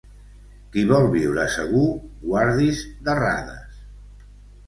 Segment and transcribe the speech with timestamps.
[0.75, 1.83] Qui vol viure segur,
[2.23, 3.77] guardi's d'errades.